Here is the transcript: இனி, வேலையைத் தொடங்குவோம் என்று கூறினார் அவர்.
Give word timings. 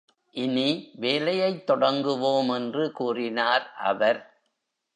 இனி, 0.35 0.91
வேலையைத் 0.95 1.65
தொடங்குவோம் 1.65 2.49
என்று 2.49 2.91
கூறினார் 2.91 3.73
அவர். 3.83 4.21